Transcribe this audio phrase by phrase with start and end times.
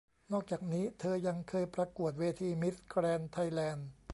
[0.31, 3.87] นอกจากนี้เธอยังเคยประกวดเวทีมิสแกรนด์ไทยแลนด์